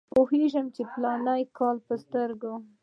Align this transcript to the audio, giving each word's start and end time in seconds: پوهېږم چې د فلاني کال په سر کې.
پوهېږم 0.13 0.65
چې 0.75 0.81
د 0.85 0.89
فلاني 0.91 1.41
کال 1.57 1.77
په 1.87 1.93
سر 2.09 2.29
کې. 2.41 2.53